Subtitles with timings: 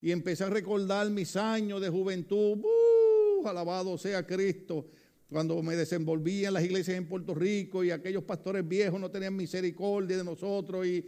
[0.00, 2.58] y empecé a recordar mis años de juventud.
[2.58, 3.46] ¡Uh!
[3.46, 4.86] alabado sea Cristo.
[5.30, 9.36] Cuando me desenvolvía en las iglesias en Puerto Rico y aquellos pastores viejos no tenían
[9.36, 11.04] misericordia de nosotros y,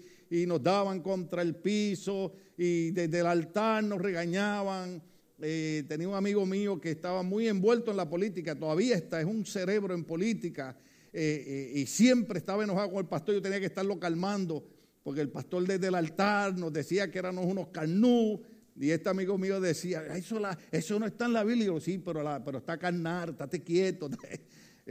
[0.46, 5.02] nos daban contra el piso y desde el altar nos regañaban.
[5.40, 9.26] Eh, tenía un amigo mío que estaba muy envuelto en la política, todavía está, es
[9.26, 10.76] un cerebro en política
[11.12, 14.62] eh, eh, y siempre estaba enojado con el pastor, yo tenía que estarlo calmando
[15.02, 18.40] porque el pastor desde el altar nos decía que éramos unos carnú
[18.80, 21.64] y este amigo mío decía, eso, no está en la Biblia.
[21.64, 24.08] Y yo, sí, pero, pero está carnal, estate quieto.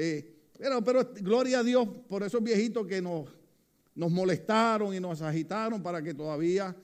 [0.59, 3.27] pero, pero gloria a Dios por esos viejitos que nos,
[3.95, 6.75] molestaron y nos agitaron para que todavía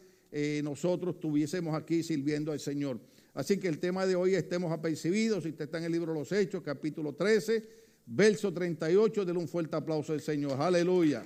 [0.63, 2.99] nosotros estuviésemos aquí sirviendo al Señor.
[3.35, 5.43] Así que el tema de hoy estemos apercibidos.
[5.43, 7.69] Si usted está en el libro de los Hechos, capítulo 13,
[8.07, 10.59] verso 38, denle un fuerte aplauso al Señor.
[10.59, 11.21] Aleluya.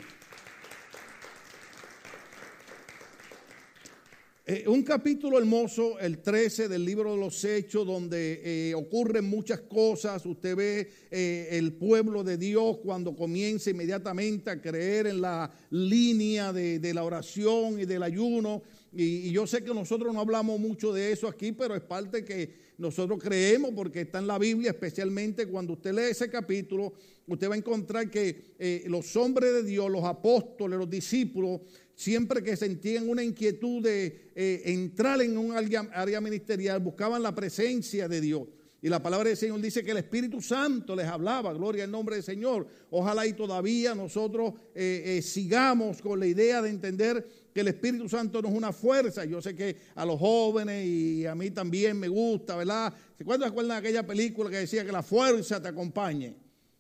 [4.52, 9.60] Eh, un capítulo hermoso, el 13 del libro de los Hechos, donde eh, ocurren muchas
[9.60, 10.26] cosas.
[10.26, 16.52] Usted ve eh, el pueblo de Dios cuando comienza inmediatamente a creer en la línea
[16.52, 18.64] de, la oración y del ayuno.
[18.92, 22.52] Y, yo sé que nosotros no hablamos mucho de eso aquí, pero es parte que
[22.80, 26.94] nosotros creemos porque está en la Biblia, especialmente cuando usted lee ese capítulo,
[27.28, 28.56] usted va a encontrar que
[28.88, 31.62] los hombres de Dios, los apóstoles, los discípulos,
[32.00, 38.08] siempre que sentían una inquietud de eh, entrar en un área ministerial, buscaban la presencia
[38.08, 38.44] de Dios.
[38.82, 42.16] Y la palabra del Señor dice que el Espíritu Santo les hablaba, gloria al nombre
[42.16, 42.66] del Señor.
[42.90, 48.42] Ojalá y todavía nosotros eh, sigamos con la idea de entender que el Espíritu Santo
[48.42, 49.26] no es una fuerza.
[49.26, 52.94] Yo sé que a los jóvenes y a mí también me gusta, ¿verdad?
[53.18, 56.34] ¿Se acuerdan de aquella película que decía que la fuerza te acompañe?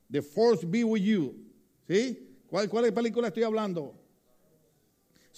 [0.09, 1.35] The force be with you.
[1.89, 2.37] ¿Sí?
[2.47, 3.98] ¿Cuál, cuál película estoy hablando?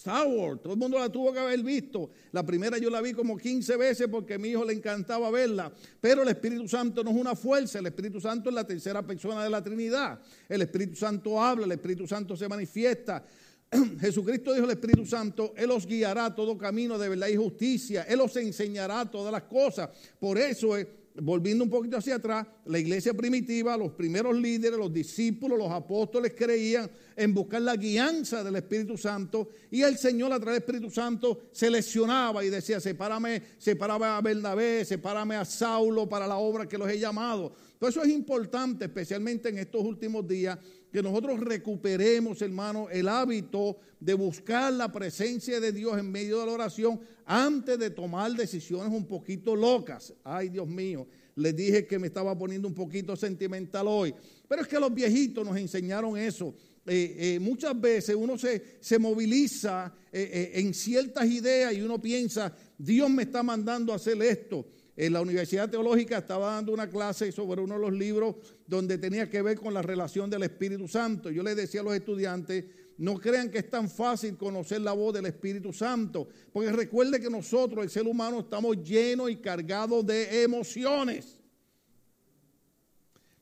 [0.03, 2.09] Todo el mundo la tuvo que haber visto.
[2.31, 5.71] La primera yo la vi como 15 veces porque a mi hijo le encantaba verla.
[5.99, 9.43] Pero el Espíritu Santo no es una fuerza, el Espíritu Santo es la tercera persona
[9.43, 10.19] de la Trinidad.
[10.49, 13.23] El Espíritu Santo habla, el Espíritu Santo se manifiesta.
[13.99, 18.21] Jesucristo dijo al Espíritu Santo, Él os guiará todo camino de verdad y justicia, Él
[18.21, 19.89] os enseñará todas las cosas.
[20.19, 24.93] Por eso, eh, volviendo un poquito hacia atrás, la iglesia primitiva, los primeros líderes, los
[24.93, 30.39] discípulos, los apóstoles creían en buscar la guianza del Espíritu Santo y el Señor a
[30.39, 36.27] través del Espíritu Santo seleccionaba y decía, sepárame, sepárame a Bernabé, sepárame a Saulo para
[36.27, 37.53] la obra que los he llamado.
[37.81, 40.55] Por eso es importante, especialmente en estos últimos días,
[40.91, 46.45] que nosotros recuperemos, hermano, el hábito de buscar la presencia de Dios en medio de
[46.45, 50.13] la oración antes de tomar decisiones un poquito locas.
[50.23, 54.13] Ay, Dios mío, les dije que me estaba poniendo un poquito sentimental hoy.
[54.47, 56.53] Pero es que los viejitos nos enseñaron eso.
[56.85, 62.55] Eh, eh, muchas veces uno se, se moviliza eh, en ciertas ideas y uno piensa,
[62.77, 64.67] Dios me está mandando a hacer esto.
[64.95, 68.35] En la Universidad Teológica estaba dando una clase sobre uno de los libros
[68.67, 71.29] donde tenía que ver con la relación del Espíritu Santo.
[71.31, 72.65] Yo le decía a los estudiantes,
[72.97, 77.29] no crean que es tan fácil conocer la voz del Espíritu Santo, porque recuerde que
[77.29, 81.39] nosotros, el ser humano, estamos llenos y cargados de emociones.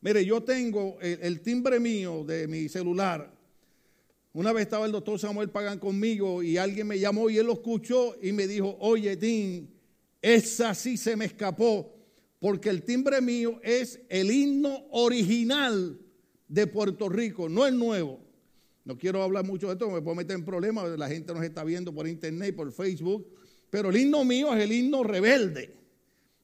[0.01, 3.33] Mire, yo tengo el, timbre mío de mi celular.
[4.31, 7.53] Una vez estaba el doctor Samuel Pagan conmigo y alguien me llamó y él lo
[7.53, 9.67] escuchó y me dijo, oye, Tim,
[10.21, 11.95] esa sí se me escapó,
[12.39, 15.99] porque el timbre mío es el himno original
[16.47, 18.19] de Puerto Rico, no el nuevo.
[18.85, 21.63] No quiero hablar mucho de esto, me puedo meter en problemas, la gente nos está
[21.63, 23.27] viendo por internet, por Facebook,
[23.69, 25.79] pero el himno mío es el himno rebelde.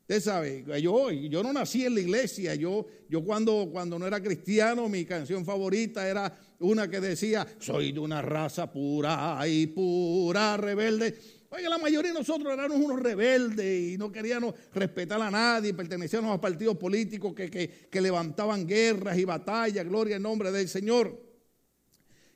[0.02, 4.22] Usted sabe, yo, yo no nací en la iglesia, yo, yo cuando, cuando no era
[4.22, 10.58] cristiano, mi canción favorita era una que decía, soy de una raza pura y pura
[10.58, 11.18] rebelde.
[11.56, 16.36] Oye, la mayoría de nosotros éramos unos rebeldes y no queríamos respetar a nadie, pertenecíamos
[16.36, 21.18] a partidos políticos que, levantaban guerras y batallas, gloria en nombre del Señor.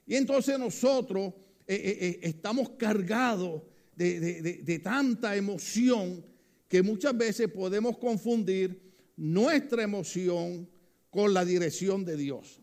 [0.08, 1.34] Y entonces nosotros
[1.68, 3.64] eh, eh, eh, estamos cargados
[3.94, 6.24] de, tanta emoción
[6.70, 8.80] que muchas veces podemos confundir
[9.18, 10.70] nuestra emoción
[11.10, 12.62] con la dirección de Dios.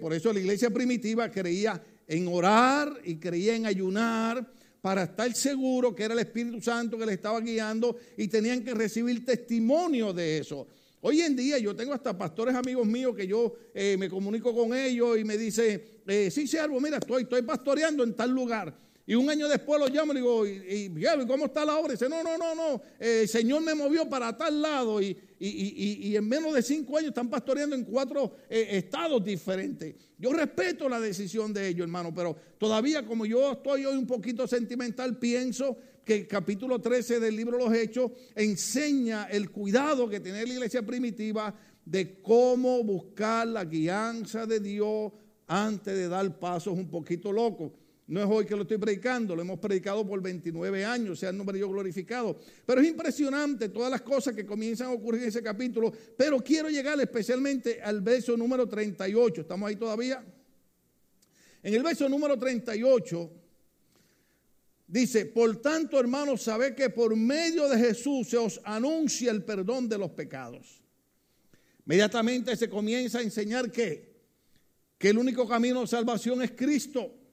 [0.00, 4.55] Por eso la iglesia primitiva creía en orar y creía en ayunar
[4.86, 8.72] para estar seguro que era el Espíritu Santo que le estaba guiando y tenían que
[8.72, 10.68] recibir testimonio de eso.
[11.00, 14.72] Hoy en día yo tengo hasta pastores amigos míos que yo eh, me comunico con
[14.72, 18.72] ellos y me dice, eh, sí, siervo, mira, estoy, estoy pastoreando en tal lugar.
[19.04, 21.88] Y un año después lo llamo y digo, ¿y, cómo está la obra?
[21.88, 25.18] Y dice, no, no, no, no, eh, el Señor me movió para tal lado y,
[25.38, 29.94] en menos de cinco años están pastoreando en cuatro eh, estados diferentes.
[30.18, 34.46] Yo respeto la decisión de ellos, hermano, pero todavía como yo estoy hoy un poquito
[34.46, 40.52] sentimental, pienso que capítulo 13 del libro los Hechos enseña el cuidado que tiene la
[40.52, 41.54] iglesia primitiva
[41.84, 45.12] de cómo buscar la guianza de Dios
[45.46, 47.72] antes de dar pasos un poquito locos.
[48.08, 51.36] No es hoy que lo estoy predicando, lo hemos predicado por 29 años, sea el
[51.36, 52.38] nombre de Dios glorificado.
[52.64, 55.92] Pero es impresionante todas las cosas que comienzan a ocurrir en ese capítulo.
[56.16, 59.40] Pero quiero llegar especialmente al verso número 38.
[59.40, 60.24] ¿Estamos ahí todavía?
[61.64, 63.32] En el verso número 38
[64.86, 69.88] dice, por tanto hermanos, sabe que por medio de Jesús se os anuncia el perdón
[69.88, 70.80] de los pecados.
[71.84, 74.14] Inmediatamente se comienza a enseñar que,
[74.96, 77.25] que el único camino de salvación es Cristo.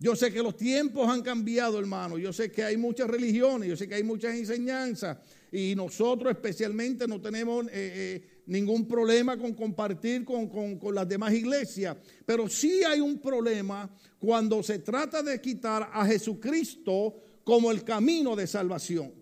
[0.00, 2.18] Yo sé que los tiempos han cambiado, hermano.
[2.18, 5.18] Yo sé que hay muchas religiones, yo sé que hay muchas enseñanzas.
[5.50, 11.32] Y nosotros especialmente no tenemos eh, eh, ningún problema con compartir con, con las demás
[11.32, 11.96] iglesias.
[12.24, 13.90] Pero sí hay un problema
[14.20, 19.12] cuando se trata de quitar a Jesucristo como el camino de salvación.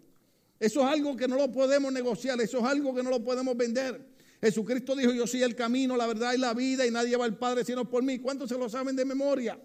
[0.61, 3.57] Eso es algo que no lo podemos negociar, eso es algo que no lo podemos
[3.57, 4.05] vender.
[4.43, 7.39] Jesucristo dijo, yo soy el camino, la verdad y la vida y nadie va al
[7.39, 8.19] Padre sino por mí.
[8.19, 9.59] ¿Cuántos se lo saben de memoria?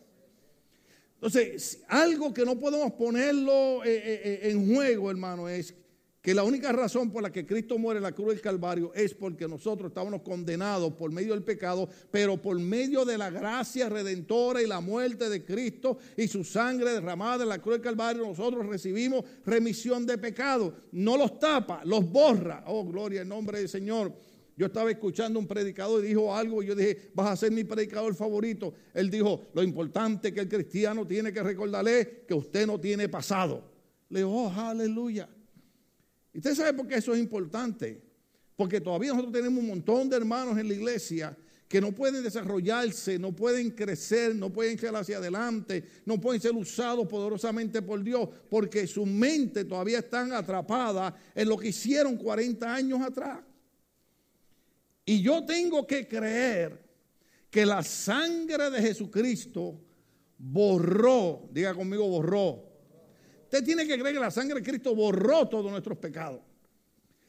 [1.22, 5.76] Entonces, algo que no podemos ponerlo eh, eh, eh, en juego, hermano, es
[6.20, 9.14] que la única razón por la que Cristo muere en la cruz del Calvario es
[9.14, 14.64] porque nosotros estábamos condenados por medio del pecado, pero por medio de la gracia redentora
[14.64, 18.66] y la muerte de Cristo y su sangre derramada en la cruz del Calvario, nosotros
[18.66, 20.74] recibimos remisión de pecado.
[20.92, 22.64] No los tapa, los borra.
[22.66, 24.12] Oh, gloria en nombre del Señor.
[24.58, 27.64] Yo estaba escuchando un predicador y dijo algo y yo dije, vas a ser mi
[27.64, 28.74] predicador favorito.
[28.94, 33.72] Él dijo, lo importante que el cristiano tiene que recordarle que usted no tiene pasado.
[34.10, 35.30] Le digo, oh, aleluya.
[36.34, 38.02] ¿Y usted sabe por qué eso es importante?
[38.56, 41.38] Porque todavía nosotros tenemos un montón de hermanos en la iglesia
[41.68, 46.52] que no pueden desarrollarse, no pueden crecer, no pueden ir hacia adelante, no pueden ser
[46.52, 52.76] usados poderosamente por Dios, porque su mente todavía está atrapada en lo que hicieron 40
[52.76, 53.40] años atrás.
[55.06, 56.82] Y yo tengo que creer
[57.50, 59.82] que la sangre de Jesucristo
[60.38, 62.64] borró, diga conmigo, borró.
[63.44, 66.42] Usted tiene que creer que la sangre de Cristo borró todos nuestros pecados.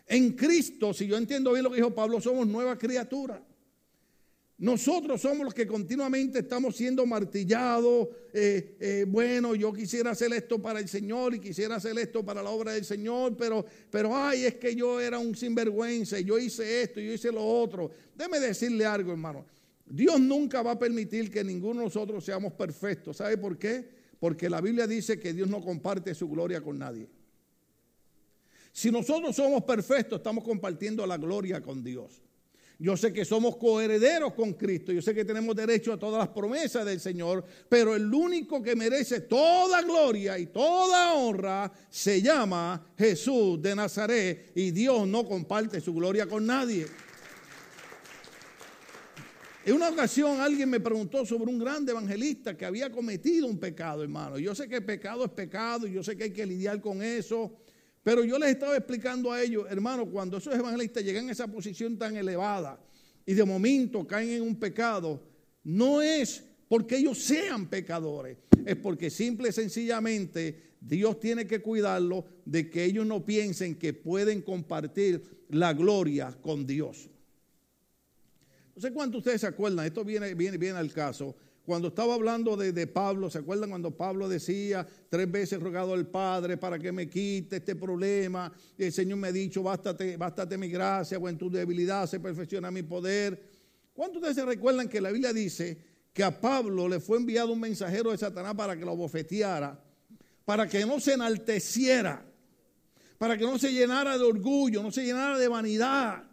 [0.07, 3.43] En Cristo, si yo entiendo bien lo que dijo Pablo, somos nueva criatura.
[4.63, 8.07] Nosotros somos los que continuamente estamos siendo martillados.
[8.33, 12.45] Eh, eh, bueno, yo quisiera hacer esto para el Señor y quisiera hacer esto para
[12.45, 16.83] la obra del Señor, pero, pero ay, es que yo era un sinvergüenza yo hice
[16.83, 17.91] esto y yo hice lo otro.
[18.15, 19.45] Déme decirle algo, hermano.
[19.85, 23.17] Dios nunca va a permitir que ninguno de nosotros seamos perfectos.
[23.17, 23.85] ¿Sabe por qué?
[24.21, 27.09] Porque la Biblia dice que Dios no comparte su gloria con nadie.
[28.71, 32.23] Si nosotros somos perfectos, estamos compartiendo la gloria con Dios.
[32.83, 34.91] Yo sé que somos coherederos con Cristo.
[34.91, 37.45] Yo sé que tenemos derecho a todas las promesas del Señor.
[37.69, 44.51] Pero el único que merece toda gloria y toda honra se llama Jesús de Nazaret.
[44.57, 46.89] Y Dios no comparte su gloria con nadie.
[49.65, 54.03] En una ocasión alguien me preguntó sobre un grande evangelista que había cometido un pecado,
[54.03, 54.41] hermano.
[54.41, 57.53] Yo sé que pecado es pecado y yo sé que hay que lidiar con eso.
[58.03, 61.97] Pero yo les estaba explicando a ellos, hermano, cuando esos evangelistas llegan a esa posición
[61.97, 62.81] tan elevada
[63.25, 65.23] y de momento caen en un pecado,
[65.63, 72.25] no es porque ellos sean pecadores, es porque simple y sencillamente Dios tiene que cuidarlo
[72.45, 77.09] de que ellos no piensen que pueden compartir la gloria con Dios.
[78.75, 82.57] No sé cuántos ustedes se acuerdan, esto viene, viene, viene al caso cuando estaba hablando
[82.57, 87.09] de, Pablo, ¿se acuerdan cuando Pablo decía tres veces rogado al Padre para que me
[87.09, 88.53] quite este problema?
[88.77, 92.71] El Señor me ha dicho, bástate, bástate mi gracia o en tu debilidad se perfecciona
[92.73, 93.41] mi poder.
[93.93, 95.79] ¿Cuántos de ustedes se recuerdan que la Biblia dice
[96.13, 99.81] que a Pablo le fue enviado un mensajero de Satanás para que lo bofeteara,
[100.45, 102.27] para que no se enalteciera,
[103.19, 106.25] para que no se llenara de orgullo, no se llenara de vanidad?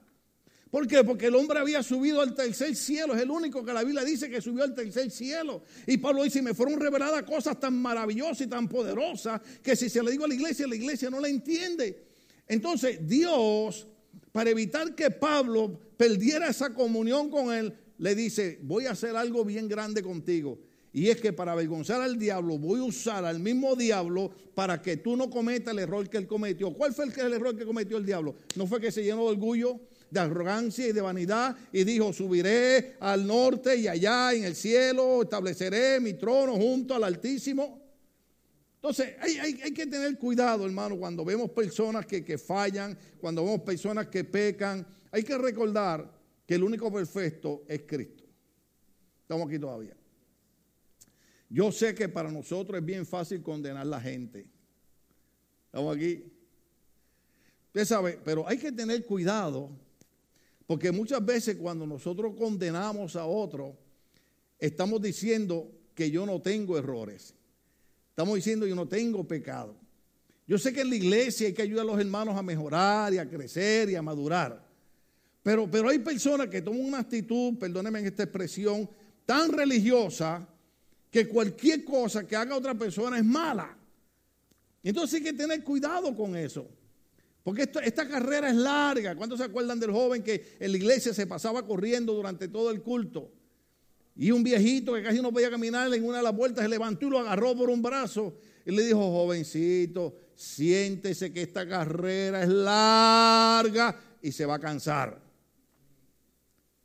[0.69, 1.03] ¿Por qué?
[1.03, 3.15] Porque el hombre había subido al tercer cielo.
[3.15, 5.63] Es el único que la Biblia dice que subió al tercer cielo.
[5.87, 10.03] Y Pablo dice, me fueron reveladas cosas tan maravillosas y tan poderosas que si se
[10.03, 12.05] le digo a la iglesia, la iglesia no la entiende.
[12.47, 13.87] Entonces Dios,
[14.31, 19.43] para evitar que Pablo perdiera esa comunión con él, le dice, voy a hacer algo
[19.43, 20.59] bien grande contigo.
[20.91, 24.97] Y es que para avergonzar al diablo voy a usar al mismo diablo para que
[24.97, 26.73] tú no cometas el error que él cometió.
[26.73, 28.35] ¿Cuál fue el, error que cometió el diablo?
[28.55, 29.79] ¿No fue que se llenó de orgullo?
[30.09, 35.21] De arrogancia y de vanidad y dijo, subiré al norte y allá en el cielo
[35.21, 37.79] estableceré mi trono junto al Altísimo.
[38.75, 44.07] Entonces hay, que tener cuidado, hermano, cuando vemos personas que, que fallan, cuando vemos personas
[44.07, 46.09] que pecan, hay que recordar
[46.45, 48.23] que el único perfecto es Cristo.
[49.21, 49.95] Estamos aquí todavía.
[51.49, 54.47] Yo sé que para nosotros es bien fácil condenar a la gente.
[55.65, 56.31] Estamos aquí.
[57.67, 59.69] Usted sabe, pero hay que tener cuidado,
[60.69, 63.75] porque muchas veces cuando nosotros condenamos a otro,
[64.59, 67.33] estamos diciendo que yo no tengo errores.
[68.11, 69.75] Estamos diciendo yo no tengo pecado.
[70.45, 73.17] Yo sé que en la iglesia hay que ayudar a los hermanos a mejorar y
[73.17, 74.63] a crecer y a madurar.
[75.41, 78.87] Pero, pero hay personas que toman una actitud, perdónenme en esta expresión,
[79.25, 80.47] tan religiosa
[81.09, 83.75] que cualquier cosa que haga otra persona es mala.
[84.83, 86.69] Entonces hay que tener cuidado con eso.
[87.49, 89.15] Porque esta carrera es larga.
[89.15, 92.83] ¿Cuántos se acuerdan del joven que en la iglesia se pasaba corriendo durante todo el
[92.83, 93.31] culto?
[94.15, 97.07] Y un viejito que casi no podía caminar en una de las vueltas se levantó
[97.07, 98.37] y lo agarró por un brazo
[98.67, 105.19] y le dijo, jovencito, siéntese que esta carrera es larga y se va a cansar.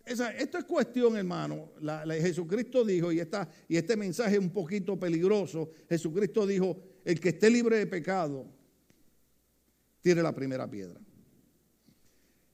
[0.06, 1.72] esto es cuestión, hermano.
[2.22, 7.28] Jesucristo dijo, y, esta, y este mensaje es un poquito peligroso, Jesucristo dijo, el que
[7.28, 8.46] esté libre de pecado,
[10.04, 11.00] tire la primera piedra.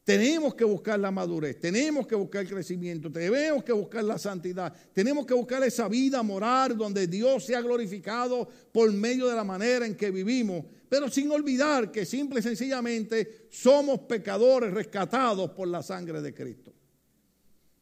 [0.04, 4.72] Tenemos que buscar la madurez, tenemos que buscar el crecimiento, tenemos que buscar la santidad,
[4.92, 9.84] tenemos que buscar esa vida moral donde Dios sea glorificado por medio de la manera
[9.84, 15.82] en que vivimos, pero sin olvidar que simple y sencillamente somos pecadores rescatados por la
[15.82, 16.72] sangre de Cristo.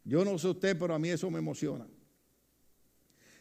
[0.02, 1.87] Yo no sé usted, pero a mí eso me emociona.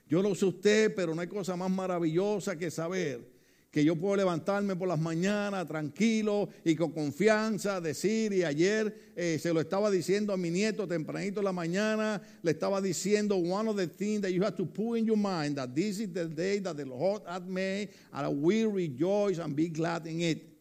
[0.05, 3.36] Yo no sé usted, pero no hay cosa más maravillosa que saber
[3.71, 9.37] que yo puedo levantarme por las mañanas tranquilo y con confianza, decir, y ayer eh,
[9.39, 13.69] se lo estaba diciendo a mi nieto tempranito en la mañana, le estaba diciendo, one
[13.69, 16.25] of the things that you have to put in your mind, that this is the
[16.25, 20.57] day that the Lord hath made, and will rejoice and be glad in it.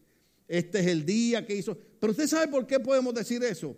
[0.47, 1.77] Este es el día que hizo.
[1.99, 3.75] Pero usted sabe por qué podemos decir eso.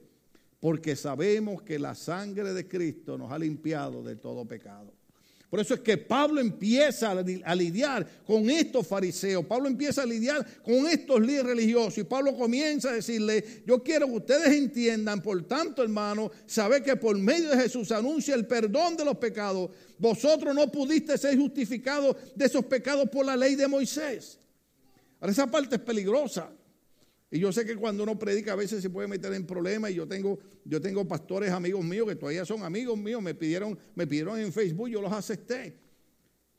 [0.60, 4.94] Porque sabemos que la sangre de Cristo nos ha limpiado de todo pecado.
[5.50, 10.46] Por eso es que Pablo empieza a lidiar con estos fariseos, Pablo empieza a lidiar
[10.62, 15.41] con estos líderes religiosos y Pablo comienza a decirle, yo quiero que ustedes entiendan, por
[15.48, 20.53] tanto hermano, saber que por medio de Jesús anuncia el perdón de los pecados, vosotros
[20.53, 24.38] no pudiste ser justificados de esos pecados por la ley de Moisés.
[25.20, 26.51] Ahora esa parte es peligrosa.
[27.32, 29.96] Y yo sé que cuando uno predica a veces se puede meter en problemas y
[29.96, 34.08] yo tengo, yo tengo pastores amigos míos que todavía son amigos míos, me pidieron, me
[34.08, 35.76] pidieron en Facebook, yo los acepté.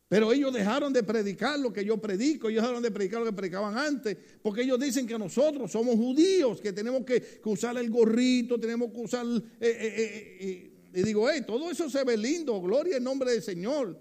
[0.08, 3.32] Pero ellos dejaron de predicar lo que yo predico, ellos dejaron de predicar lo que
[3.32, 8.58] predicaban antes, porque ellos dicen que nosotros somos judíos, que tenemos que, usar el gorrito,
[8.58, 9.24] tenemos que usar...
[9.26, 13.42] Eh, eh, eh, y digo, hey, todo eso se ve lindo, gloria en nombre del
[13.42, 13.96] Señor.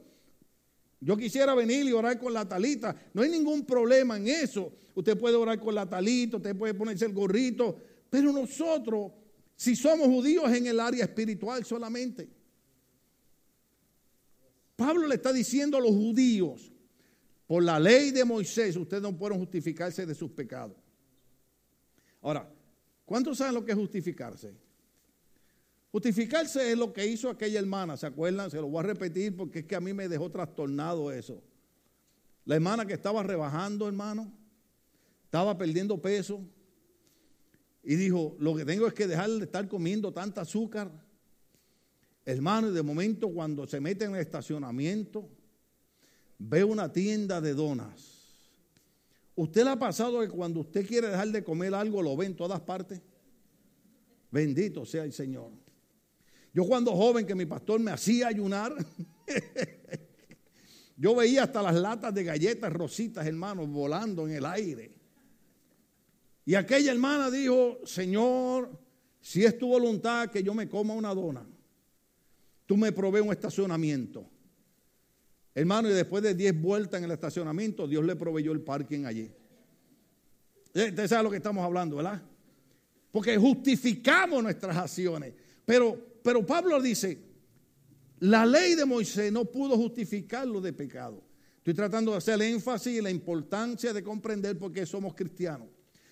[1.01, 2.95] Yo quisiera venir y orar con la talita.
[3.13, 4.73] No hay ningún problema en eso.
[4.95, 7.77] Usted puede orar con la talita, usted puede ponerse el gorrito.
[8.09, 9.11] Pero nosotros,
[9.55, 12.29] si somos judíos en el área espiritual solamente.
[14.75, 16.71] Pablo le está diciendo a los judíos,
[17.45, 20.77] por la ley de Moisés, ustedes no pueden justificarse de sus pecados.
[22.21, 22.47] Ahora,
[23.05, 24.53] ¿cuántos saben lo que es justificarse?
[25.91, 28.51] Justificarse es lo que hizo aquella hermana, ¿se acuerdan?
[28.51, 31.41] Se lo voy a repetir porque es que a mí me dejó trastornado eso.
[32.45, 34.31] La hermana que estaba rebajando, hermano,
[35.23, 36.41] estaba perdiendo peso
[37.83, 40.91] y dijo, lo que tengo es que dejar de estar comiendo tanta azúcar.
[42.23, 45.27] Hermano, y de momento cuando se mete en el estacionamiento,
[46.37, 48.19] ve una tienda de donas.
[49.35, 52.35] ¿Usted le ha pasado que cuando usted quiere dejar de comer algo lo ve en
[52.35, 53.01] todas partes?
[54.29, 55.51] Bendito sea el Señor.
[56.59, 58.75] Yo cuando joven que mi pastor me hacía ayunar,
[60.97, 64.91] yo veía hasta las latas de galletas rositas, hermanos, volando en el aire.
[66.43, 68.77] Y aquella hermana dijo, Señor,
[69.21, 71.47] si es tu voluntad que yo me coma una dona,
[72.65, 74.29] tú me provees un estacionamiento.
[75.55, 79.31] Hermano, y después de 10 vueltas en el estacionamiento, Dios le proveyó el parking allí.
[80.73, 82.21] Eh, usted sabe lo que estamos hablando, ¿verdad?
[83.13, 85.33] Porque justificamos nuestras acciones.
[85.63, 87.17] Pero pero Pablo dice,
[88.19, 91.23] la ley de Moisés no pudo justificarlo de pecado.
[91.57, 95.67] Estoy tratando de hacer énfasis en la importancia de comprender por qué somos cristianos.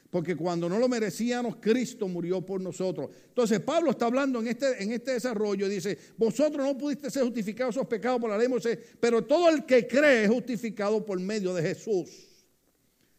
[0.10, 3.10] Porque cuando no lo merecíamos, Cristo murió por nosotros.
[3.28, 7.24] Entonces Pablo está hablando en este, en este desarrollo y dice, vosotros no pudiste ser
[7.24, 11.06] justificados esos pecados por la ley de Moisés, pero todo el que cree es justificado
[11.06, 12.10] por medio de Jesús.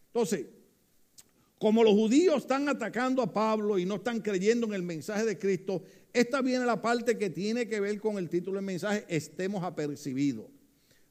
[0.06, 0.46] Entonces,
[1.58, 5.38] como los judíos están atacando a Pablo y no están creyendo en el mensaje de
[5.38, 9.64] Cristo, esta viene la parte que tiene que ver con el título del mensaje, estemos
[9.64, 10.46] apercibidos.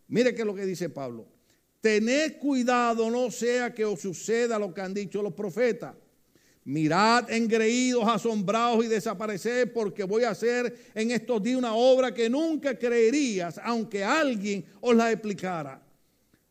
[0.07, 1.27] Mire qué es lo que dice Pablo.
[1.81, 5.95] Tened cuidado, no sea que os suceda lo que han dicho los profetas.
[6.63, 12.29] Mirad engreídos, asombrados y desaparecer, porque voy a hacer en estos días una obra que
[12.29, 15.86] nunca creerías, aunque alguien os la explicara.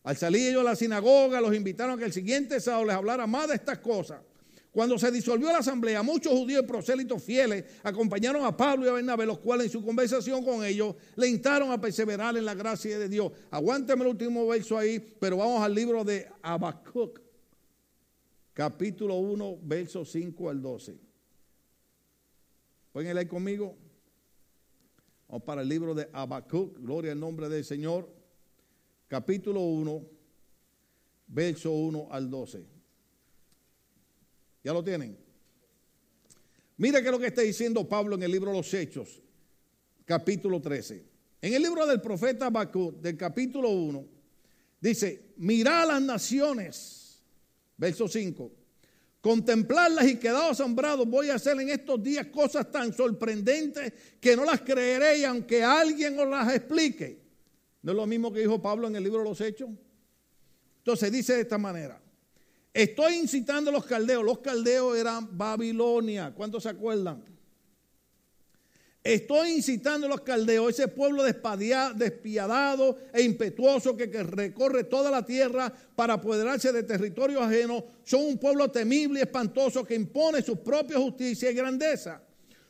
[0.06, 3.26] Al salir ellos a la sinagoga, los invitaron a que el siguiente sábado les hablara
[3.26, 4.20] más de estas cosas.
[4.70, 8.92] Cuando se disolvió la asamblea, muchos judíos y prosélitos fieles acompañaron a Pablo y a
[8.92, 13.00] Bernabé, los cuales en su conversación con ellos le instaron a perseverar en la gracia
[13.00, 13.32] de Dios.
[13.50, 17.20] Aguánteme el último verso ahí, pero vamos al libro de Habacuc,
[18.52, 21.00] capítulo 1, versos 5 al 12.
[22.92, 23.76] Pueden leer conmigo.
[25.26, 28.15] Vamos para el libro de Habacuc, gloria al nombre del Señor,
[29.08, 30.04] capítulo 1,
[31.28, 32.66] verso 1 al 12.
[34.64, 35.16] ¿Ya lo tienen?
[36.78, 39.22] Mira qué es lo que está diciendo Pablo en el libro de los Hechos,
[40.04, 41.04] capítulo 13.
[41.40, 44.04] En el libro del profeta Habacuc, del capítulo 1,
[44.80, 47.22] dice, mirad las naciones,
[47.76, 48.52] verso 5,
[49.20, 54.44] contemplarlas y quedado asombrados, voy a hacer en estos días cosas tan sorprendentes que no
[54.44, 57.25] las creeréis aunque alguien os las explique.
[57.86, 59.70] ¿No es lo mismo que dijo Pablo en el libro de los Hechos?
[60.78, 62.02] Entonces dice de esta manera,
[62.74, 64.24] Estoy incitando a los caldeos.
[64.24, 66.34] Los caldeos eran Babilonia.
[66.34, 67.22] ¿Cuántos se acuerdan?
[69.04, 75.72] Estoy incitando a los caldeos, ese pueblo despiadado e impetuoso que, recorre toda la tierra
[75.94, 77.84] para apoderarse de territorios ajenos.
[78.02, 82.20] Son un pueblo temible y espantoso que impone su propia justicia y grandeza.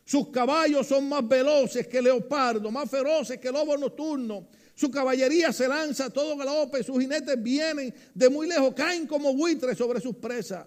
[0.06, 4.46] Sus caballos son más veloces que leopardo, más feroces que lobo nocturno.
[4.72, 9.34] Su caballería se lanza a todo galope, sus jinetes vienen de muy lejos, caen como
[9.34, 10.64] buitres sobre sus presas.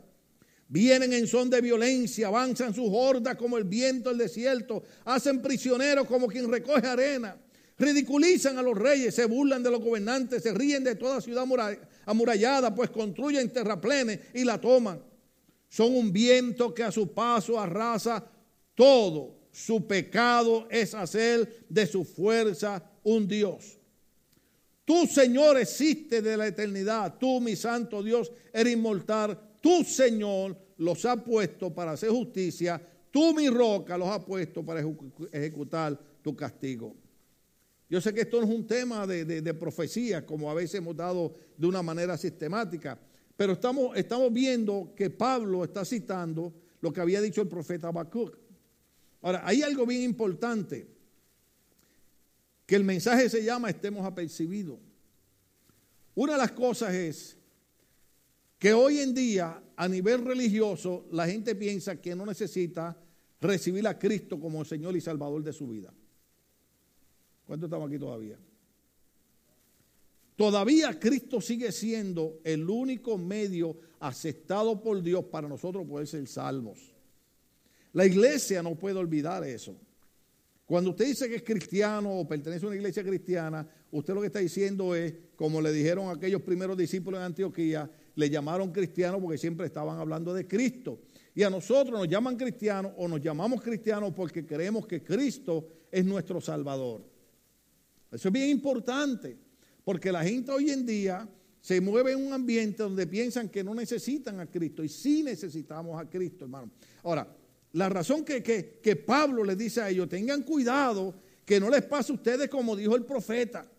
[0.67, 6.05] Vienen en son de violencia, avanzan sus hordas como el viento del desierto, hacen prisioneros
[6.05, 7.37] como quien recoge arena,
[7.77, 11.45] ridiculizan a los reyes, se burlan de los gobernantes, se ríen de toda ciudad
[12.05, 15.01] amurallada, pues construyen terraplenes y la toman.
[15.69, 18.29] Son un viento que a su paso arrasa
[18.79, 19.35] todo.
[19.51, 23.77] Su pecado es hacer de su fuerza un Dios.
[24.85, 27.17] Tú, Señor, existe de la eternidad.
[27.19, 29.37] Tú, mi santo Dios, eres inmortal.
[29.59, 32.81] Tú, Señor, los ha puesto para hacer justicia.
[33.11, 34.81] Tú, mi roca, los ha puesto para
[35.33, 36.95] ejecutar tu castigo.
[37.89, 41.35] Yo sé que esto no es un tema de, profecía, como a veces hemos dado
[41.57, 42.97] de una manera sistemática,
[43.35, 48.48] pero estamos, estamos viendo que Pablo está citando lo que había dicho el profeta Habacuc.
[49.21, 50.87] Ahora, hay algo bien importante
[52.65, 54.79] que el mensaje se llama estemos apercibidos.
[56.15, 57.37] Una de las cosas es
[58.57, 62.95] que hoy en día a nivel religioso la gente piensa que no necesita
[63.41, 65.93] recibir a Cristo como Señor y Salvador de su vida.
[67.47, 68.37] ¿Cuántos estamos aquí todavía?
[70.35, 76.93] Todavía Cristo sigue siendo el único medio aceptado por Dios para nosotros poder ser salvos.
[77.93, 79.75] La iglesia no puede olvidar eso.
[80.65, 84.27] Cuando usted dice que es cristiano o pertenece a una iglesia cristiana, usted lo que
[84.27, 89.39] está diciendo es, como le dijeron aquellos primeros discípulos en Antioquía, le llamaron cristianos porque
[89.39, 90.99] siempre estaban hablando de Cristo.
[91.33, 96.05] Y a nosotros nos llaman cristianos o nos llamamos cristianos porque creemos que Cristo es
[96.05, 97.03] nuestro Salvador.
[98.11, 99.37] Eso es bien importante,
[99.83, 101.27] porque la gente hoy en día
[101.61, 105.99] se mueve en un ambiente donde piensan que no necesitan a Cristo y sí necesitamos
[105.99, 106.71] a Cristo, hermano.
[107.03, 107.27] Ahora,
[107.73, 111.13] la razón que, que, Pablo les dice a ellos, tengan cuidado
[111.45, 113.69] que no les pase a ustedes como dijo el profeta.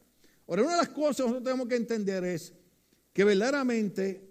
[0.47, 2.55] Ahora, una de las cosas que nosotros tenemos que entender es
[3.13, 4.29] que verdaderamente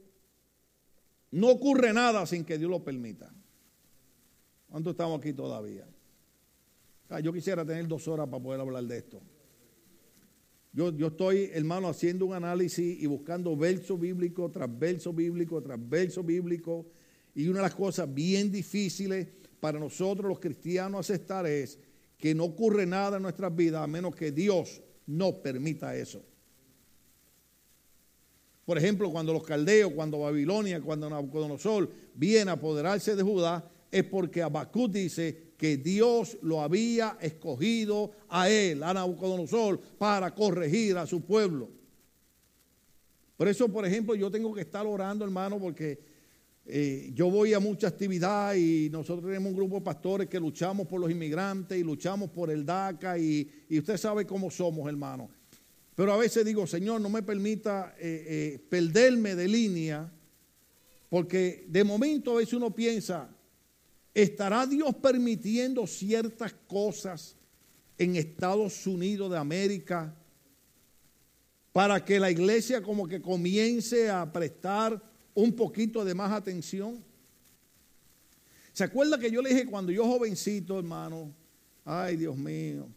[1.31, 3.33] no ocurre nada sin que Dios lo permita.
[4.69, 5.87] ¿Cuánto estamos aquí todavía?
[7.09, 9.21] Ah, yo quisiera tener dos horas para poder hablar de esto.
[10.71, 15.79] Yo, yo, estoy, hermano, haciendo un análisis y buscando verso bíblico tras verso bíblico tras
[15.89, 16.85] verso bíblico.
[17.33, 19.27] Y una de las cosas bien difíciles
[19.59, 21.79] para nosotros los cristianos aceptar es
[22.17, 26.23] que no ocurre nada en nuestras vidas a menos que Dios no permita eso.
[28.65, 34.03] Por ejemplo, cuando los caldeos, cuando Babilonia, cuando Nabucodonosor viene a apoderarse de Judá, es
[34.03, 41.07] porque Habacuc dice que Dios lo había escogido a él, a Nabucodonosor, para corregir a
[41.07, 41.69] su pueblo.
[43.35, 45.99] Por eso, por ejemplo, yo tengo que estar orando, hermano, porque
[46.65, 50.87] eh, yo voy a mucha actividad y nosotros tenemos un grupo de pastores que luchamos
[50.87, 55.29] por los inmigrantes y luchamos por el DACA y, usted sabe cómo somos, hermano.
[55.95, 60.11] Pero a veces digo, Señor, no me permita eh, eh, perderme de línea,
[61.09, 63.29] porque de momento a veces uno piensa,
[64.13, 67.35] ¿estará Dios permitiendo ciertas cosas
[67.97, 70.15] en Estados Unidos de América
[71.71, 75.08] para que la iglesia como que comience a prestar
[75.39, 77.03] un poquito de más atención.
[78.73, 81.33] ¿Se acuerda que yo le dije cuando yo jovencito, hermano?
[81.85, 82.87] Ay, Dios mío.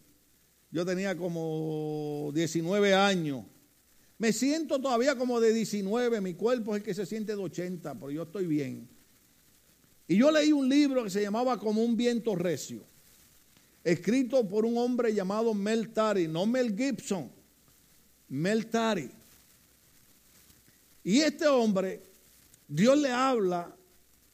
[0.71, 3.45] Yo tenía como 19 años.
[4.19, 7.95] Me siento todavía como de 19, mi cuerpo es el que se siente de 80,
[7.95, 8.89] pero yo estoy bien.
[10.09, 12.85] Y yo leí un libro que se llamaba Como un viento recio,
[13.83, 17.31] escrito por un hombre llamado Mel Tari, no Mel Gibson,
[18.29, 19.11] Mel Tari.
[21.05, 22.12] Y este hombre,
[22.75, 23.77] Dios le habla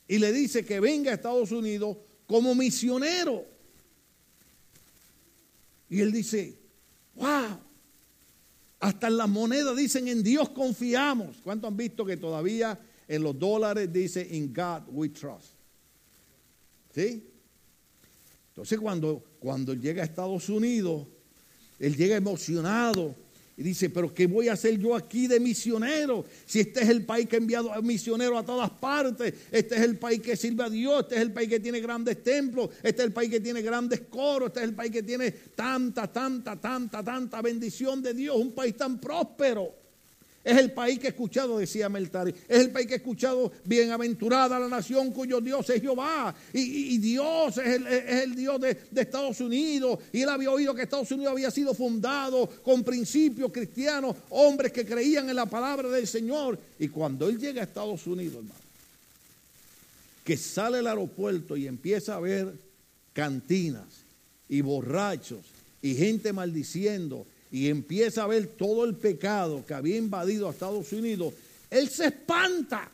[0.06, 3.44] y le dice que venga a Estados Unidos como misionero.
[5.90, 6.56] Y él dice,
[7.16, 7.58] wow,
[8.78, 11.38] hasta en las monedas dicen en Dios confiamos.
[11.42, 15.48] ¿Cuántos han visto que todavía en los dólares dice in God we trust?
[16.94, 17.28] ¿Sí?
[18.50, 21.08] Entonces cuando, cuando llega a Estados Unidos,
[21.80, 23.16] él llega emocionado
[23.58, 26.24] y dice, pero ¿qué voy a hacer yo aquí de misionero?
[26.46, 29.80] Si este es el país que ha enviado a misioneros a todas partes, este es
[29.82, 33.02] el país que sirve a Dios, este es el país que tiene grandes templos, este
[33.02, 36.54] es el país que tiene grandes coros, este es el país que tiene tanta, tanta,
[36.54, 39.87] tanta, tanta bendición de Dios, un país tan próspero.
[40.48, 42.34] Es el país que he escuchado, decía Meltari.
[42.48, 46.34] Es el país que he escuchado, bienaventurada la nación cuyo Dios es Jehová.
[46.54, 47.82] Y, Dios es
[48.22, 49.98] el, Dios de, Estados Unidos.
[50.10, 54.86] Y él había oído que Estados Unidos había sido fundado con principios cristianos, hombres que
[54.86, 56.58] creían en la palabra del Señor.
[56.78, 58.54] Y cuando él llega a Estados Unidos, hermano,
[60.24, 62.54] que sale al aeropuerto y empieza a ver
[63.12, 63.84] cantinas
[64.48, 65.40] y borrachos
[65.82, 70.92] y gente maldiciendo y empieza a ver todo el pecado que había invadido a Estados
[70.92, 71.32] Unidos,
[71.70, 72.90] él se espanta.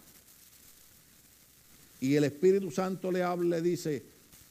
[2.00, 4.02] Y el Espíritu Santo le habla le dice,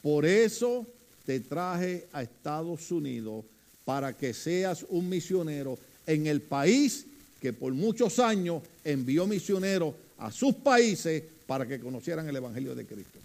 [0.02, 0.86] por eso
[1.24, 3.44] te traje a Estados Unidos
[3.84, 7.06] para que seas un misionero en el país
[7.40, 12.86] que por muchos años envió misioneros a sus países para que conocieran el Evangelio de
[12.86, 13.18] Cristo.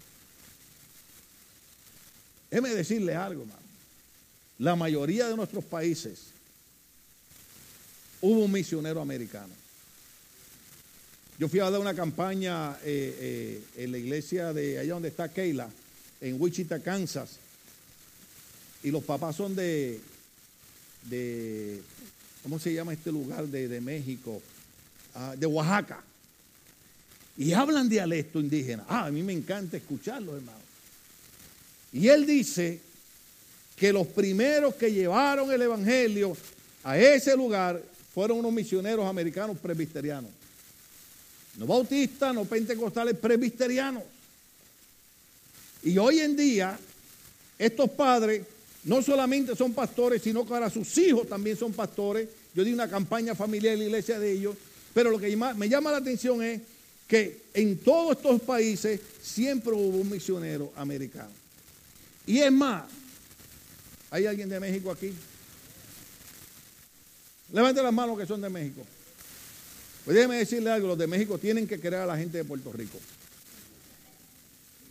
[2.50, 3.60] Déjeme decirle algo, hermano.
[4.58, 6.30] La mayoría de nuestros países
[8.20, 9.54] hubo un misionero americano.
[11.38, 15.32] Yo fui a dar una campaña eh, eh, en la iglesia de allá donde está
[15.32, 15.70] Keila,
[16.20, 17.38] en Wichita, Kansas.
[18.82, 20.00] Y los papás son de,
[21.08, 21.80] de
[22.42, 24.42] ¿cómo se llama este lugar de, México?
[25.14, 26.02] Ah, de Oaxaca.
[27.38, 28.84] Y hablan dialecto indígena.
[28.86, 30.58] Ah, a mí me encanta escucharlo, hermano.
[31.90, 32.80] Y él dice
[33.76, 36.36] que los primeros que llevaron el Evangelio
[36.84, 37.82] a ese lugar
[38.20, 40.30] fueron unos misioneros americanos presbiterianos.
[41.56, 44.02] No bautistas, no pentecostales, presbiterianos.
[45.82, 46.78] Y hoy en día,
[47.58, 48.42] estos padres
[48.84, 52.28] no solamente son pastores, sino que ahora sus hijos también son pastores.
[52.54, 54.54] Yo di una campaña familiar en la iglesia de ellos.
[54.92, 56.60] Pero lo que me llama la atención es
[57.08, 61.32] que en todos estos países siempre hubo un misionero americano.
[62.26, 62.84] Y es más,
[64.10, 65.10] ¿hay alguien de México aquí?
[67.52, 68.82] Levante las manos que son de México.
[70.04, 72.72] Pues déjeme decirle algo, los de México tienen que querer a la gente de Puerto
[72.72, 72.98] Rico.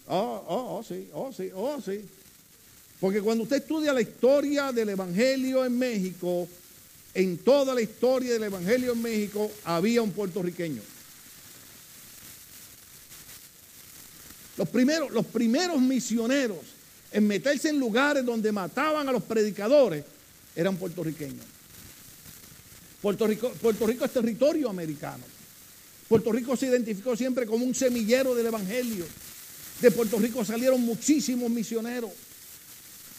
[0.08, 2.02] Oh, oh, oh, sí, oh, sí, oh, sí.
[3.00, 6.48] Porque cuando usted estudia la historia del Evangelio en México,
[7.14, 10.82] en toda la historia del Evangelio en México había un puertorriqueño.
[14.58, 16.60] Los primeros, los primeros misioneros
[17.12, 20.04] en meterse en lugares donde mataban a los predicadores
[20.56, 21.46] eran puertorriqueños.
[23.02, 25.24] Puerto Rico, Puerto Rico es territorio americano.
[26.08, 29.06] Puerto Rico se identificó siempre como un semillero del Evangelio.
[29.82, 32.12] De Puerto Rico salieron muchísimos misioneros.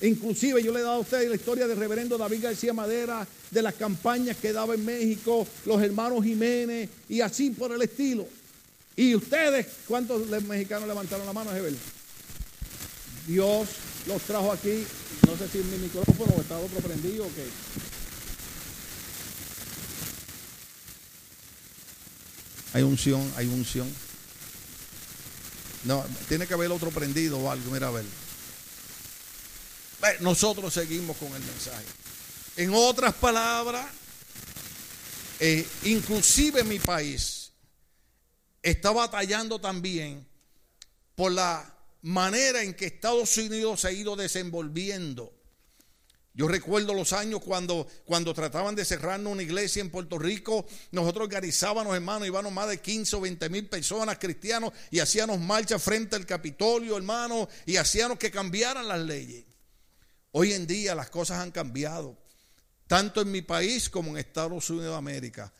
[0.03, 3.63] Inclusive yo le he dado a ustedes la historia del reverendo David García Madera, de
[3.63, 8.27] las campañas que daba en México, los hermanos Jiménez y así por el estilo.
[8.97, 11.77] Y ustedes, ¿cuántos mexicanos levantaron la mano, Jebel?
[13.27, 13.69] Dios
[14.07, 14.85] los trajo aquí.
[15.27, 17.45] No sé si mi micrófono está otro prendido o qué.
[22.73, 23.93] Hay unción, hay unción.
[25.85, 28.05] No, tiene que haber otro prendido o algo, mira a ver.
[30.21, 31.85] Nosotros seguimos con el mensaje.
[32.57, 33.87] En otras palabras,
[35.41, 37.53] eh, inclusive mi país
[38.63, 40.27] está batallando también
[41.15, 45.40] por la manera en que Estados Unidos se ha ido desenvolviendo
[46.33, 51.25] yo recuerdo los años cuando, cuando trataban de cerrarnos una iglesia en Puerto Rico, nosotros
[51.25, 56.15] organizábamos, hermano, íbamos más de 15 o 20 mil personas cristianos y hacíamos marcha frente
[56.15, 59.45] al Capitolio, hermano, y hacíamos que cambiaran las leyes.
[60.31, 62.17] Hoy en día las cosas han cambiado,
[62.87, 65.53] tanto en mi país como en Estados Unidos de América.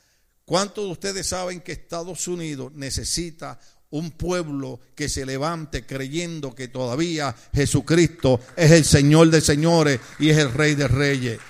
[0.45, 3.59] ¿Cuántos de ustedes saben que Estados Unidos necesita
[3.91, 10.31] un pueblo que se levante creyendo que todavía Jesucristo es el Señor de señores y
[10.31, 11.41] es el Rey de reyes.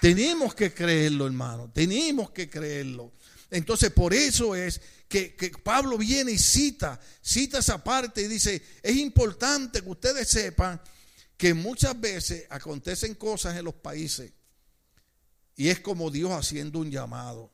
[0.00, 1.70] Tenemos que creerlo, hermano.
[1.72, 3.12] Tenemos que creerlo.
[3.50, 8.62] Entonces, por eso es que, que, Pablo viene y cita, cita esa parte y dice,
[8.82, 10.80] es importante que ustedes sepan
[11.36, 14.32] que muchas veces acontecen cosas en los países
[15.56, 17.53] y es como Dios haciendo un llamado.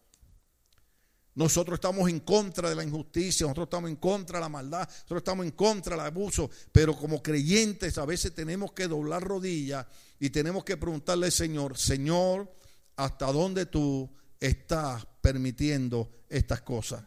[1.35, 5.19] Nosotros estamos en contra de la injusticia, nosotros estamos en contra de la maldad, nosotros
[5.19, 9.87] estamos en contra del abuso, pero como creyentes a veces tenemos que doblar rodillas
[10.19, 12.53] y tenemos que preguntarle al Señor, Señor,
[12.97, 17.05] ¿hasta dónde tú estás permitiendo estas cosas?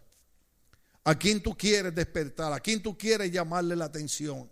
[1.03, 2.53] ¿A quién tú quieres despertar?
[2.53, 4.49] ¿A quién tú quieres llamarle la atención?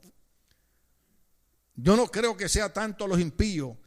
[1.76, 3.78] Yo no creo que sea tanto a los impíos,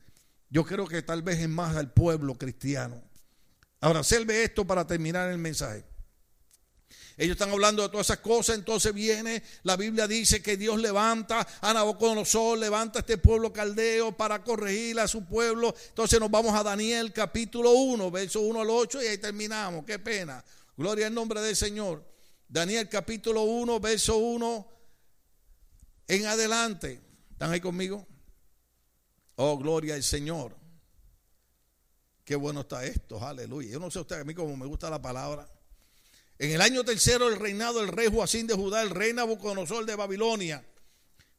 [0.48, 3.02] yo creo que tal vez es más al pueblo cristiano.
[3.80, 5.84] Ahora, observe esto para terminar el mensaje.
[7.16, 11.46] Ellos están hablando de todas esas cosas, entonces viene, la Biblia dice que Dios levanta
[11.60, 15.74] a Nabucodonosor, levanta a este pueblo caldeo para corregir a su pueblo.
[15.88, 19.84] Entonces nos vamos a Daniel capítulo 1, verso 1 al 8 y ahí terminamos.
[19.84, 20.44] Qué pena.
[20.76, 22.04] Gloria al nombre del Señor.
[22.48, 24.68] Daniel capítulo 1, verso 1
[26.08, 27.00] en adelante.
[27.30, 28.06] ¿Están ahí conmigo?
[29.36, 30.56] Oh, gloria al Señor.
[32.24, 33.70] Qué bueno está esto, aleluya.
[33.70, 35.46] Yo no sé usted, a mí como me gusta la palabra.
[36.38, 39.94] En el año tercero del reinado del rey Joacín de Judá, el rey Nabucodonosor de
[39.94, 40.64] Babilonia.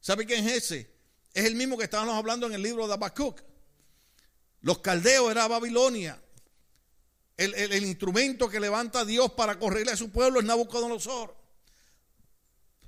[0.00, 0.90] ¿Sabe quién es ese?
[1.34, 3.42] Es el mismo que estábamos hablando en el libro de Habacuc.
[4.60, 6.22] Los caldeos era Babilonia.
[7.36, 11.36] El, instrumento que levanta Dios para correrle a su pueblo es Nabucodonosor.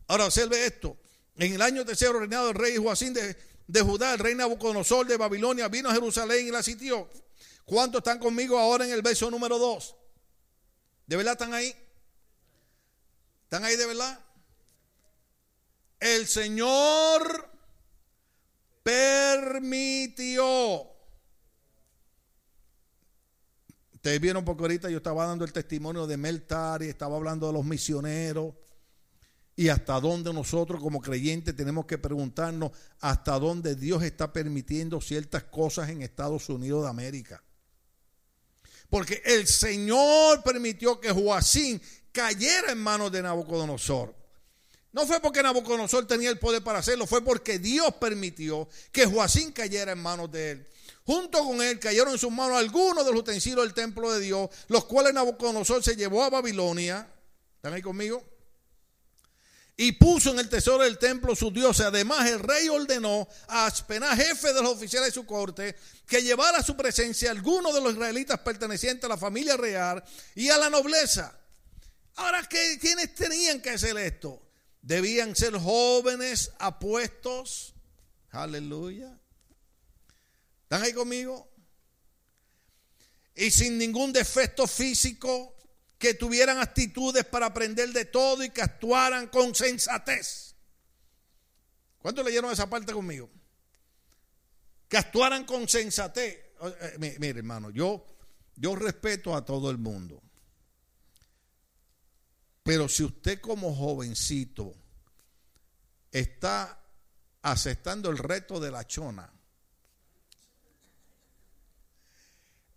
[0.07, 0.97] Ahora observe esto.
[1.37, 5.19] En el año tercero reinado del rey Joacín de, de Judá, el rey Nabucodonosor de
[5.19, 7.11] Babilonia vino a Jerusalén y la sitió.
[7.65, 9.97] ¿Cuántos están conmigo ahora en el verso número 2?
[11.07, 11.75] ¿De verdad están ahí?
[13.45, 14.21] ¿Están ahí de verdad?
[16.01, 17.51] El Señor
[18.83, 20.37] permitió.
[23.95, 27.53] Ustedes vieron porque ahorita yo estaba dando el testimonio de Meltar y estaba hablando de
[27.53, 28.55] los misioneros
[29.59, 35.43] y hasta dónde nosotros como creyentes tenemos que preguntarnos hasta dónde Dios está permitiendo ciertas
[35.43, 37.43] cosas en Estados Unidos de América.
[38.89, 44.15] Porque el Señor permitió que Joacín cayera en manos de Nabucodonosor.
[44.93, 49.51] No fue porque Nabucodonosor tenía el poder para hacerlo, fue porque Dios permitió que Joacín
[49.51, 50.69] cayera en manos de él.
[51.05, 54.51] Junto con él cayeron en sus manos algunos de los utensilios del templo de Dios,
[54.69, 57.09] los cuales Nabucodonosor se llevó a Babilonia.
[57.57, 58.38] ¿Están ahí conmigo?
[59.81, 61.87] Y puso en el tesoro del templo su dioses.
[61.87, 66.59] Además, el rey ordenó a Aspenaz, jefe de los oficiales de su corte, que llevara
[66.59, 70.03] a su presencia a algunos de los israelitas pertenecientes a la familia real
[70.35, 71.33] y a la nobleza.
[72.17, 74.43] Ahora, ¿qué, ¿quiénes tenían que hacer esto?
[74.83, 77.73] Debían ser jóvenes apuestos.
[78.31, 79.17] Aleluya.
[80.65, 81.49] ¿Están ahí conmigo?
[83.37, 85.55] Y sin ningún defecto físico,
[85.99, 90.55] que tuvieran actitudes para aprender de todo y que actuaran con sensatez.
[91.99, 93.29] ¿Cuántos leyeron esa parte conmigo?
[94.89, 96.39] Que actuaran con sensatez.
[96.63, 98.07] Eh, mire, hermano, yo,
[98.55, 100.23] yo respeto a todo el mundo.
[102.63, 104.75] Pero si usted como jovencito
[106.13, 106.81] está
[107.43, 109.33] aceptando el reto de la chona,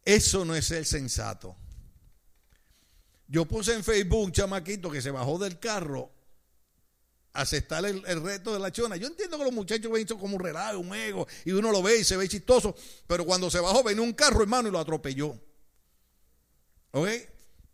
[0.04, 1.61] eso no es el sensato.
[3.32, 6.12] Yo puse en Facebook un chamaquito que se bajó del carro
[7.32, 8.98] a aceptar el, reto de la chona.
[8.98, 12.00] Yo entiendo que los muchachos ven como un relajo, un ego, y uno lo ve
[12.00, 12.76] y se ve chistoso,
[13.08, 15.34] pero cuando se bajó venía un carro, hermano, y lo atropelló.
[16.92, 17.08] ¿Ok?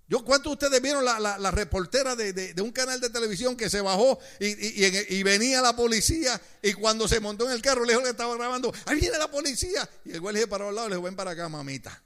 [0.08, 4.20] Yo, ¿Cuántos de ustedes vieron la, reportera de, un canal de televisión que se bajó
[4.39, 9.00] y, venía la policía y cuando se montó en el carro, le estaba grabando, ahí
[9.00, 9.89] viene la policía.
[10.06, 12.04] Y el güey le dije para al lado, le dijo, ven para acá, mamita.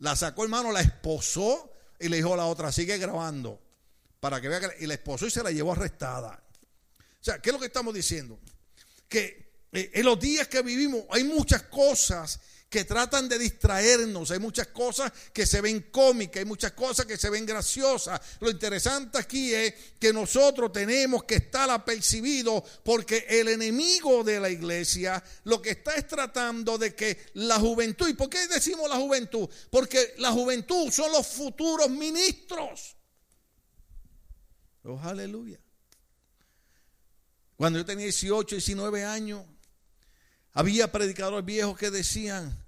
[0.00, 1.71] La sacó, hermano, la esposó
[2.02, 3.60] y le dijo a la otra, sigue grabando
[4.20, 4.84] para que vea que...
[4.84, 6.42] Y la esposó y se la llevó arrestada.
[6.98, 8.38] O sea, ¿qué es lo que estamos diciendo?
[9.08, 12.40] Que eh, en los días que vivimos hay muchas cosas
[12.72, 14.30] que tratan de distraernos.
[14.30, 18.18] Hay muchas cosas que se ven cómicas, hay muchas cosas que se ven graciosas.
[18.40, 24.48] Lo interesante aquí es que nosotros tenemos que estar apercibidos porque el enemigo de la
[24.48, 28.96] iglesia lo que está es tratando de que la juventud, ¿y por qué decimos la
[28.96, 29.46] juventud?
[29.70, 32.96] Porque la juventud son los futuros ministros.
[34.84, 35.60] Oh, aleluya.
[37.56, 39.44] Cuando yo tenía 18, 19 años,
[40.54, 42.61] había predicadores viejos que decían,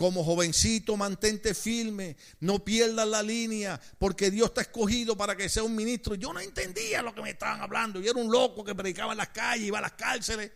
[0.00, 5.46] como jovencito, mantente firme, no pierdas la línea, porque Dios te ha escogido para que
[5.50, 6.14] sea un ministro.
[6.14, 8.00] Yo no entendía lo que me estaban hablando.
[8.00, 10.52] Yo era un loco que predicaba en las calles, iba a las cárceles.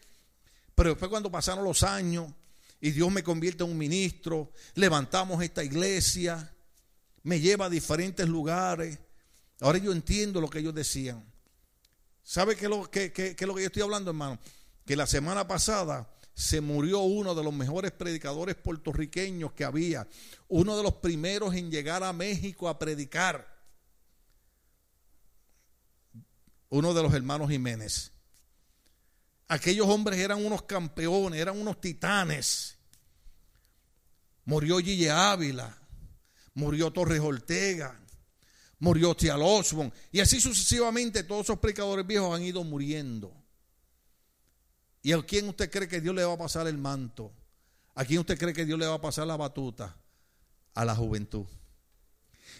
[0.74, 2.32] Pero después cuando pasaron los años
[2.80, 6.50] y Dios me convierte en un ministro, levantamos esta iglesia,
[7.22, 8.98] me lleva a diferentes lugares.
[9.60, 11.22] Ahora yo entiendo lo que ellos decían.
[12.22, 14.38] ¿Sabe qué es lo que, lo que yo estoy hablando, hermano?
[14.86, 20.08] Que la semana pasada se murió uno de los mejores predicadores puertorriqueños que había,
[20.48, 23.54] uno de los primeros en llegar a México a predicar,
[26.70, 28.10] uno de los hermanos Jiménez.
[29.46, 32.78] Aquellos hombres eran unos campeones, eran unos titanes.
[34.44, 35.78] Murió Gille Ávila,
[36.54, 38.00] murió Torres Ortega,
[38.80, 43.43] murió Tial Osborne, y así sucesivamente todos esos predicadores viejos han ido muriendo.
[45.04, 47.30] ¿Y a quién usted cree que Dios le va a pasar el manto?
[47.94, 49.94] ¿A quién usted cree que Dios le va a pasar la batuta?
[50.72, 51.44] A la juventud.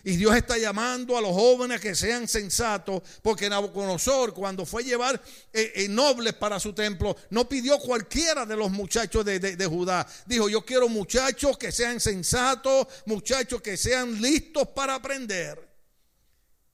[0.04, 4.84] Y Dios está llamando a los jóvenes que sean sensatos, porque Nabucodonosor, cuando fue a
[4.84, 5.22] llevar
[5.54, 10.06] eh, eh, nobles para su templo, no pidió cualquiera de los muchachos de, de Judá.
[10.26, 15.66] Dijo: Yo quiero muchachos que sean sensatos, muchachos que sean listos para aprender.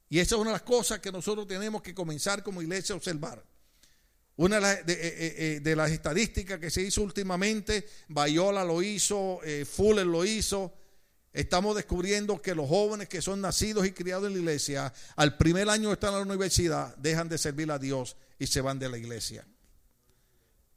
[0.09, 2.97] Y esa es una de las cosas que nosotros tenemos que comenzar como iglesia a
[2.97, 3.50] observar.
[4.41, 10.07] Una de, eh, eh, las estadísticas que se hizo últimamente, Bayola lo hizo, eh, Fuller
[10.07, 10.73] lo hizo,
[11.31, 15.69] estamos descubriendo que los jóvenes que son nacidos y criados en la iglesia, al primer
[15.69, 18.89] año de estar en la universidad, dejan de servir a Dios y se van de
[18.89, 19.47] la iglesia.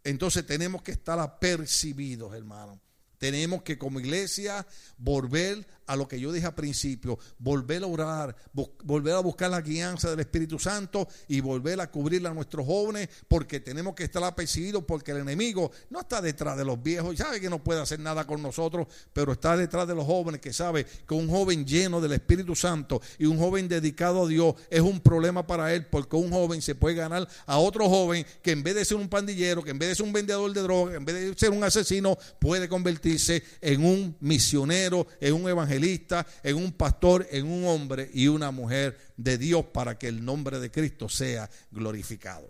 [0.04, 2.82] Entonces tenemos que estar apercibidos, hermano.
[3.18, 8.36] Tenemos que como iglesia volver a lo que yo dije al principio, volver a orar,
[8.84, 13.10] volver a buscar la guianza del Espíritu Santo y volver a cubrir a nuestros jóvenes,
[13.28, 17.40] porque tenemos que estar apercibidos, porque el enemigo no está detrás de los viejos, sabe
[17.40, 20.86] que no puede hacer nada con nosotros, pero está detrás de los jóvenes, que sabe
[20.86, 25.00] que un joven lleno del Espíritu Santo y un joven dedicado a Dios es un
[25.00, 28.76] problema para él, porque un joven se puede ganar a otro joven que en vez
[28.76, 31.16] de ser un pandillero, que en vez de ser un vendedor de drogas, en vez
[31.16, 37.28] de ser un asesino, puede convertirse en un misionero, en un evangelista en un pastor,
[37.32, 41.50] en un hombre y una mujer de Dios para que el nombre de Cristo sea
[41.72, 42.50] glorificado.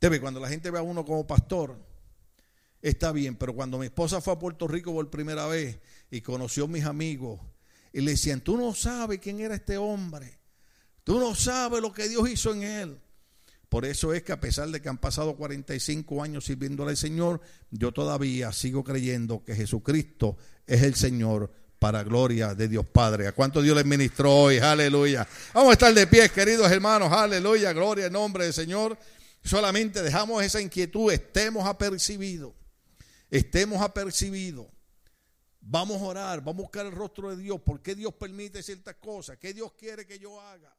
[0.00, 1.76] Debe, cuando la gente ve a uno como pastor,
[2.82, 5.78] está bien, pero cuando mi esposa fue a Puerto Rico por primera vez
[6.10, 7.40] y conoció a mis amigos
[7.92, 10.38] y le decían, tú no sabes quién era este hombre,
[11.02, 13.00] tú no sabes lo que Dios hizo en él.
[13.68, 17.40] Por eso es que a pesar de que han pasado 45 años sirviéndole al Señor,
[17.70, 23.26] yo todavía sigo creyendo que Jesucristo es el Señor para gloria de Dios Padre.
[23.26, 24.58] ¿A cuánto Dios les ministró hoy?
[24.58, 25.26] Aleluya.
[25.52, 27.12] Vamos a estar de pie, queridos hermanos.
[27.12, 27.72] Aleluya.
[27.72, 28.96] Gloria en nombre del Señor.
[29.42, 32.52] Solamente dejamos esa inquietud, estemos apercibidos.
[33.30, 34.66] Estemos apercibidos.
[35.60, 37.60] Vamos a orar, vamos a buscar el rostro de Dios.
[37.60, 39.36] ¿Por qué Dios permite ciertas cosas?
[39.38, 40.74] ¿Qué Dios quiere que yo haga?